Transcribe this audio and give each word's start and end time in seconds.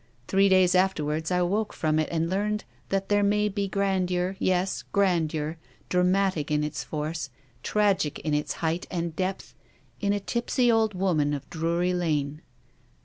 Three 0.27 0.49
days 0.49 0.73
after 0.73 1.05
wards 1.05 1.29
I 1.29 1.43
woke 1.43 1.73
from 1.73 1.99
it 1.99 2.09
and 2.11 2.27
learned 2.27 2.63
that 2.89 3.09
there 3.09 3.21
may 3.21 3.49
be 3.49 3.67
grandeur, 3.67 4.35
yes, 4.39 4.83
grandeur, 4.91 5.57
dramatic 5.89 6.49
in 6.49 6.63
its 6.63 6.83
force, 6.83 7.29
tragic 7.61 8.17
in 8.17 8.33
its 8.33 8.53
height 8.65 8.87
and 8.89 9.15
depth, 9.15 9.53
in 9.99 10.11
a 10.11 10.19
tipsy 10.19 10.71
old 10.71 10.95
woman 10.95 11.35
of 11.35 11.47
Drury 11.51 11.93
Lane." 11.93 12.41